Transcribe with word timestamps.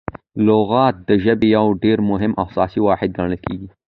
لغت 0.45 0.95
د 1.07 1.09
ژبي 1.23 1.47
یو 1.57 1.67
ډېر 1.83 1.97
مهم 2.09 2.31
او 2.39 2.45
اساسي 2.51 2.79
واحد 2.83 3.09
ګڼل 3.17 3.35
کیږي. 3.45 3.67